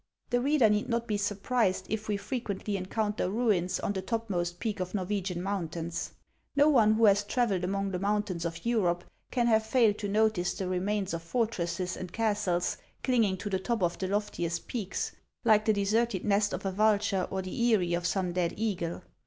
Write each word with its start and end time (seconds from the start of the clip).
The 0.31 0.41
reader 0.41 0.67
need 0.67 0.89
not 0.89 1.05
be 1.05 1.15
surprised 1.15 1.85
if 1.87 2.07
we 2.07 2.17
frequently 2.17 2.75
en 2.75 2.87
counter 2.87 3.29
ruins 3.29 3.79
on 3.79 3.93
the 3.93 4.01
topmost 4.01 4.59
peak 4.59 4.79
of 4.79 4.93
Xorwegian 4.93 5.37
moun 5.43 5.69
tains. 5.69 6.09
Xo 6.57 6.71
one 6.71 6.93
who 6.95 7.05
has 7.05 7.23
travelled 7.23 7.63
among 7.63 7.91
the 7.91 7.99
mountains 7.99 8.43
of 8.43 8.65
Europe 8.65 9.03
can 9.29 9.45
have 9.45 9.63
failed 9.63 9.99
to 9.99 10.07
notice 10.09 10.55
the 10.55 10.67
remains 10.67 11.13
of 11.13 11.21
for 11.21 11.45
tresses 11.45 11.95
and 11.95 12.11
castles 12.11 12.77
clinging 13.03 13.37
to 13.37 13.47
the 13.47 13.59
top 13.59 13.83
of 13.83 13.99
the 13.99 14.07
loftiest 14.07 14.65
peaks, 14.67 15.11
like 15.45 15.65
the 15.65 15.73
deserted 15.73 16.25
nest 16.25 16.51
of 16.51 16.65
a 16.65 16.71
vulture 16.71 17.27
or 17.29 17.43
the 17.43 17.55
eyrie 17.71 17.93
of 17.93 18.07
some 18.07 18.31
dead 18.31 18.55
eagle. 18.57 19.03